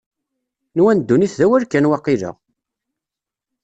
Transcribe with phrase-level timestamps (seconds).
[0.77, 2.31] Nwan ddunit d awal kan, waqila?